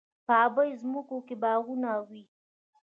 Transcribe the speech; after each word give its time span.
په 0.25 0.33
ابی 0.45 0.69
ځمکو 0.81 1.17
کې 1.27 1.35
باغونه 1.41 1.91
وي. 2.07 2.23